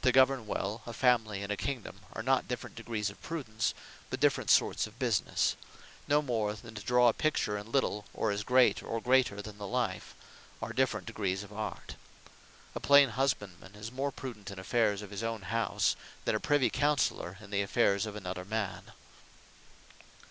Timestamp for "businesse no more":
4.98-6.54